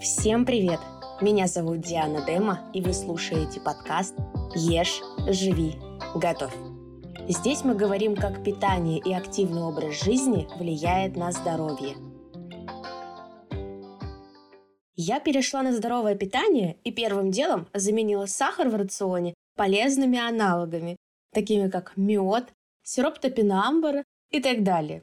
[0.00, 0.80] Всем привет!
[1.20, 4.14] Меня зовут Диана Дема, и вы слушаете подкаст
[4.54, 5.74] «Ешь, живи,
[6.14, 6.54] готовь».
[7.28, 11.96] Здесь мы говорим, как питание и активный образ жизни влияет на здоровье.
[14.96, 20.96] Я перешла на здоровое питание и первым делом заменила сахар в рационе полезными аналогами,
[21.30, 25.02] такими как мед, сироп топинамбура и так далее.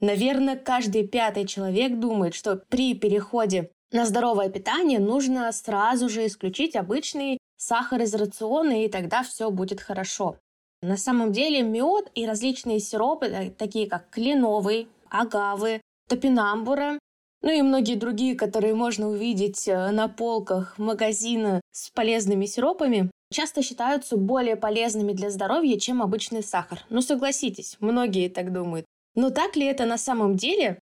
[0.00, 6.76] Наверное, каждый пятый человек думает, что при переходе на здоровое питание нужно сразу же исключить
[6.76, 10.36] обычный сахар из рациона, и тогда все будет хорошо.
[10.82, 16.98] На самом деле мед и различные сиропы, э, такие как кленовый, агавы, топинамбура,
[17.42, 23.62] ну и многие другие, которые можно увидеть э, на полках магазина с полезными сиропами, часто
[23.62, 26.84] считаются более полезными для здоровья, чем обычный сахар.
[26.90, 28.86] Ну согласитесь, многие так думают.
[29.14, 30.78] Но так ли это на самом деле?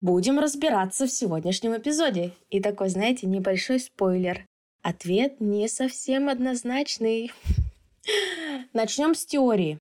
[0.00, 2.32] Будем разбираться в сегодняшнем эпизоде.
[2.50, 4.44] И такой, знаете, небольшой спойлер.
[4.82, 7.32] Ответ не совсем однозначный.
[8.72, 9.78] Начнем с теории.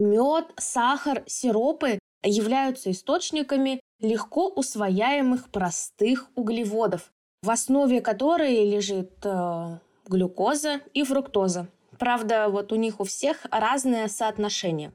[0.00, 10.80] Мед, сахар, сиропы являются источниками легко усвояемых простых углеводов, в основе которой лежит э, глюкоза
[10.94, 11.68] и фруктоза.
[11.98, 14.92] Правда, вот у них у всех разное соотношение.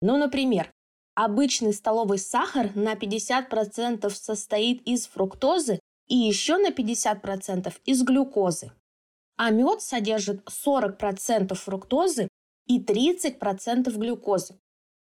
[0.00, 0.70] Ну, например,
[1.14, 8.72] обычный столовый сахар на 50% состоит из фруктозы и еще на 50% из глюкозы.
[9.36, 12.28] А мед содержит 40% фруктозы
[12.66, 14.58] и 30% глюкозы.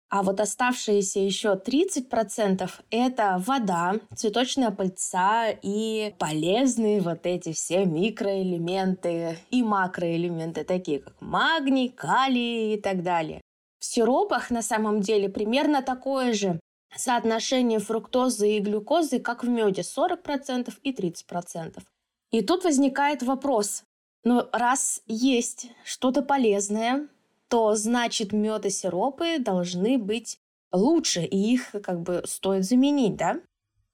[0.10, 9.40] А вот оставшиеся еще 30% это вода, цветочная пыльца и полезные вот эти все микроэлементы
[9.50, 13.42] и макроэлементы, такие как магний, калий и так далее.
[13.86, 16.60] В сиропах на самом деле примерно такое же
[16.98, 21.84] соотношение фруктозы и глюкозы, как в меде, 40% и 30%.
[22.32, 23.84] И тут возникает вопрос,
[24.24, 27.08] ну раз есть что-то полезное,
[27.48, 30.40] то значит мед и сиропы должны быть
[30.72, 33.40] лучше, и их как бы стоит заменить, да?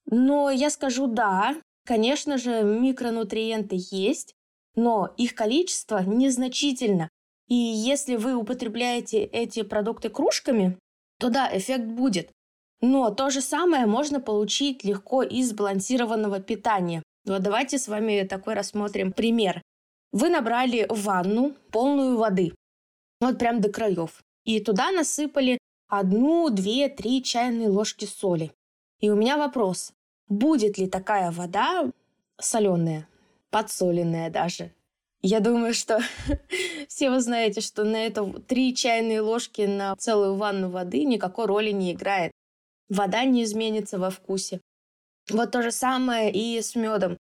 [0.06, 1.54] Но я скажу да,
[1.86, 4.36] конечно же, микронутриенты есть,
[4.74, 7.10] но их количество незначительно.
[7.52, 10.78] И если вы употребляете эти продукты кружками,
[11.20, 12.32] то да, эффект будет.
[12.80, 17.04] Но то же самое можно получить легко из сбалансированного питания.
[17.26, 19.62] Вот давайте с вами такой рассмотрим пример.
[20.14, 22.54] Вы набрали ванну полную воды
[23.20, 24.24] вот прям до краев.
[24.46, 25.58] И туда насыпали
[25.90, 28.54] одну, две, три чайные ложки соли.
[29.02, 29.92] И у меня вопрос,
[30.30, 31.92] будет ли такая вода
[32.40, 33.10] соленая,
[33.50, 34.72] подсоленная даже?
[35.22, 36.00] Я думаю, что
[36.88, 41.72] все вы знаете, что на это три чайные ложки на целую ванну воды никакой роли
[41.72, 42.32] не играет.
[42.90, 44.62] Вода не изменится во вкусе.
[45.30, 47.18] Вот то же самое и с медом.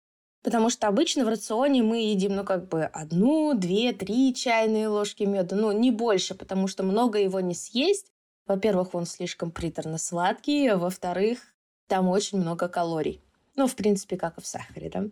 [0.42, 5.24] Потому что обычно в рационе мы едим, ну, как бы одну, две, три чайные ложки
[5.24, 8.12] меда, ну, не больше, потому что много его не съесть.
[8.46, 11.40] Во-первых, он слишком приторно-сладкий, а во-вторых,
[11.88, 13.20] там очень много калорий.
[13.56, 15.04] Ну, в принципе, как и в сахаре, да.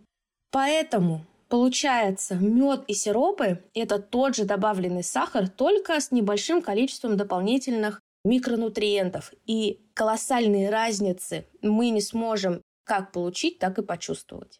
[0.51, 8.01] Поэтому Получается, мед и сиропы– это тот же добавленный сахар, только с небольшим количеством дополнительных
[8.25, 9.31] микронутриентов.
[9.45, 14.59] И колоссальные разницы мы не сможем как получить, так и почувствовать.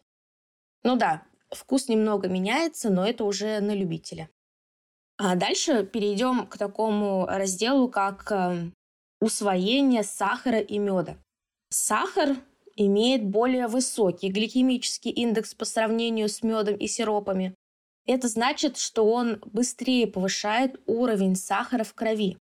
[0.84, 4.30] Ну да, вкус немного меняется, но это уже на любителя.
[5.18, 8.70] А дальше перейдем к такому разделу, как э,
[9.20, 11.18] усвоение сахара и меда.
[11.68, 12.36] Сахар
[12.76, 17.54] имеет более высокий гликемический индекс по сравнению с медом и сиропами.
[18.06, 22.38] Это значит, что он быстрее повышает уровень сахара в крови.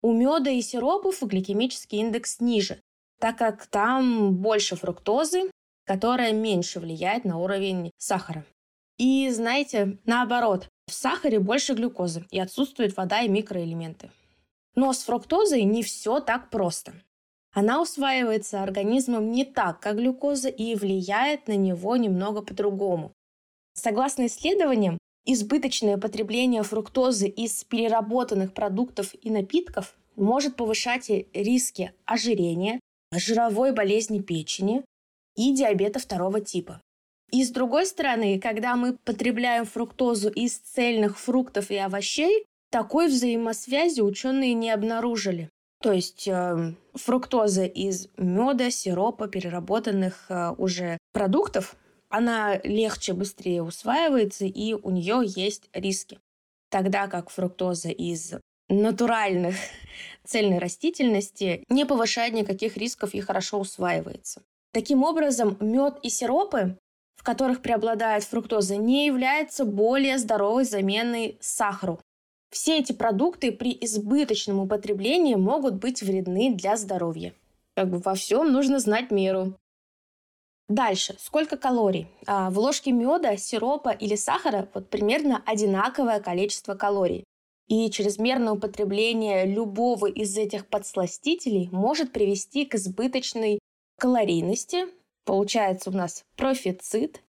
[0.00, 2.80] У меда и сиропов гликемический индекс ниже,
[3.20, 5.50] так как там больше фруктозы,
[5.84, 8.44] которая меньше влияет на уровень сахара.
[8.98, 14.10] И знаете, наоборот, в сахаре больше глюкозы и отсутствует вода и микроэлементы.
[14.74, 16.94] Но с фруктозой не все так просто.
[17.52, 23.12] Она усваивается организмом не так, как глюкоза, и влияет на него немного по-другому.
[23.74, 32.80] Согласно исследованиям, избыточное потребление фруктозы из переработанных продуктов и напитков может повышать риски ожирения,
[33.12, 34.82] жировой болезни печени,
[35.36, 36.80] и диабета второго типа.
[37.30, 44.00] И с другой стороны, когда мы потребляем фруктозу из цельных фруктов и овощей, такой взаимосвязи
[44.00, 45.48] ученые не обнаружили.
[45.82, 51.76] То есть э, фруктоза из меда, сиропа, переработанных э, уже продуктов,
[52.08, 56.20] она легче, быстрее усваивается, и у нее есть риски.
[56.70, 58.34] Тогда как фруктоза из
[58.68, 59.56] натуральных
[60.24, 64.42] цельной растительности не повышает никаких рисков и хорошо усваивается.
[64.72, 66.76] Таким образом, мед и сиропы
[67.22, 72.00] в которых преобладает фруктоза, не является более здоровой заменой сахару.
[72.52, 77.32] Все эти продукты при избыточном употреблении могут быть вредны для здоровья.
[77.74, 79.58] Как бы во всем нужно знать меру.
[80.68, 81.16] Дальше.
[81.18, 82.08] Сколько калорий?
[82.26, 87.24] А, в ложке меда, сиропа или сахара вот примерно одинаковое количество калорий.
[87.68, 93.60] И чрезмерное употребление любого из этих подсластителей может привести к избыточной
[93.98, 94.88] калорийности.
[95.24, 97.22] Получается у нас профицит.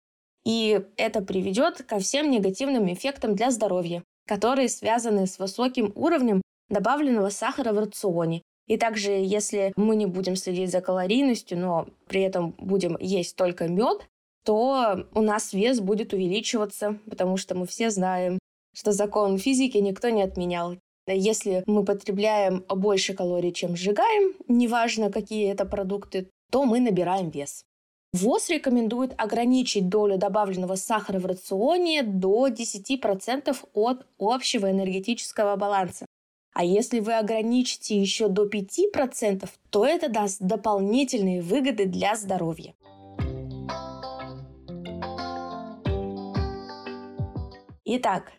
[0.45, 4.03] И это приведет ко всем негативным эффектам для здоровья,
[4.33, 6.41] которые связаны с высоким уровнем
[6.71, 12.23] добавленного сахара в рационе, и также, если мы не будем следить за калорийностью, но при
[12.23, 14.09] этом будем есть только мед,
[14.47, 18.39] то у нас вес будет увеличиваться, потому что мы все знаем,
[18.75, 20.79] что закон физики никто не отменял.
[21.07, 27.65] Если мы потребляем больше калорий, чем сжигаем, неважно какие это продукты, то мы набираем вес.
[28.13, 36.05] ВОЗ рекомендует ограничить долю добавленного сахара в рационе до 10% от общего энергетического баланса.
[36.53, 42.75] А если вы ограничите еще до 5%, то это даст дополнительные выгоды для здоровья.
[47.87, 48.33] Итак,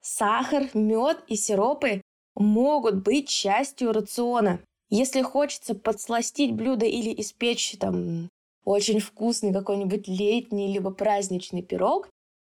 [0.00, 2.00] сахар, мед и сиропы
[2.34, 4.60] могут быть частью рациона.
[4.88, 8.30] Если хочется подсластить блюдо или испечь там
[8.64, 12.08] очень вкусный какой-нибудь летний либо праздничный пирог,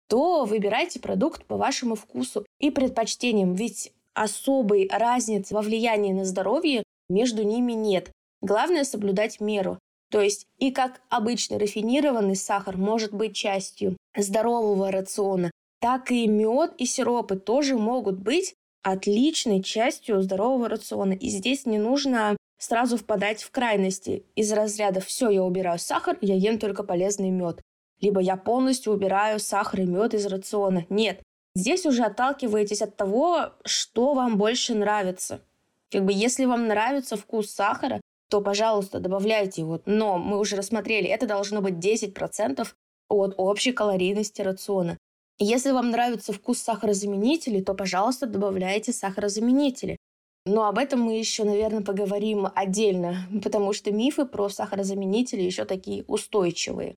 [0.08, 6.82] то выбирайте продукт по вашему вкусу и предпочтениям, ведь особой разницы во влиянии на здоровье
[7.08, 8.10] между ними нет.
[8.40, 9.78] Главное соблюдать меру.
[10.10, 15.50] То есть и как обычный рафинированный сахар может быть частью здорового рациона,
[15.80, 21.12] так и мед и сиропы тоже могут быть отличной частью здорового рациона.
[21.12, 26.34] И здесь не нужно сразу впадать в крайности из разряда «все, я убираю сахар, я
[26.34, 27.60] ем только полезный мед».
[28.00, 30.86] Либо я полностью убираю сахар и мед из рациона.
[30.88, 31.22] Нет,
[31.54, 35.42] Здесь уже отталкиваетесь от того, что вам больше нравится.
[35.90, 38.00] Как бы если вам нравится вкус сахара,
[38.30, 39.80] то, пожалуйста, добавляйте его.
[39.84, 42.66] Но мы уже рассмотрели, это должно быть 10%
[43.10, 44.96] от общей калорийности рациона.
[45.38, 49.98] Если вам нравится вкус сахарозаменителей, то, пожалуйста, добавляйте сахарозаменители.
[50.44, 56.04] Но об этом мы еще, наверное, поговорим отдельно, потому что мифы про сахарозаменители еще такие
[56.08, 56.96] устойчивые.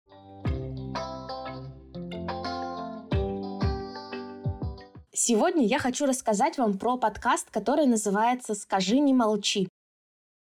[5.13, 9.69] Сегодня я хочу рассказать вам про подкаст, который называется «Скажи, не молчи».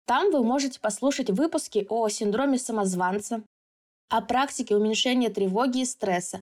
[0.05, 3.43] Там вы можете послушать выпуски о синдроме самозванца,
[4.09, 6.41] о практике уменьшения тревоги и стресса,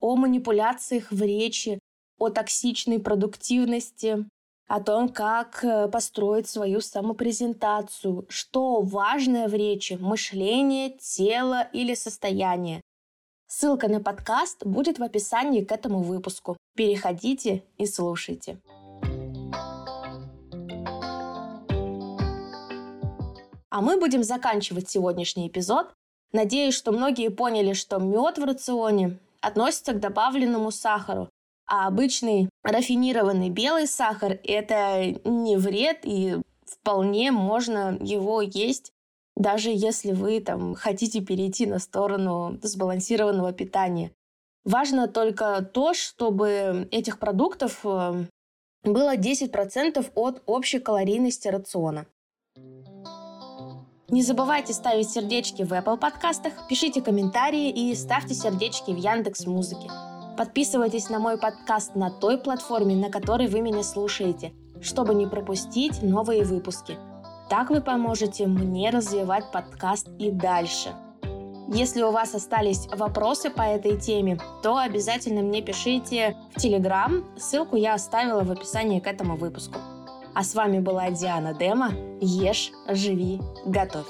[0.00, 1.78] о манипуляциях в речи,
[2.18, 4.26] о токсичной продуктивности,
[4.68, 12.80] о том, как э, построить свою самопрезентацию, что важное в речи– мышление, тело или состояние,
[13.54, 16.56] Ссылка на подкаст будет в описании к этому выпуску.
[16.74, 18.58] Переходите и слушайте.
[23.68, 25.92] А мы будем заканчивать сегодняшний эпизод.
[26.32, 31.28] Надеюсь, что многие поняли, что мед в рационе относится к добавленному сахару,
[31.72, 36.36] а обычный рафинированный белый сахар– это не вред, и
[36.66, 38.92] вполне можно его есть
[39.34, 44.12] даже если вы там хотите перейти на сторону сбалансированного питания.
[44.66, 48.26] Важно только то, чтобы этих продуктов э,
[48.84, 52.04] было 10% от общей калорийности рациона.
[54.10, 59.90] Не забывайте ставить сердечки в Apple подкастах, пишите комментарии и ставьте сердечки в Яндекс Музыке.
[60.42, 66.02] Подписывайтесь на мой подкаст на той платформе, на которой вы меня слушаете, чтобы не пропустить
[66.02, 66.98] новые выпуски–
[67.52, 70.94] так вы поможете мне развивать подкаст и дальше.
[71.68, 77.26] Если у вас остались вопросы по этой теме, то обязательно мне пишите в Телеграм.
[77.36, 79.78] Ссылку я оставила в описании к этому выпуску.
[80.34, 81.92] А с вами была Диана Дема.
[82.22, 84.06] Ешь, живи, готовь.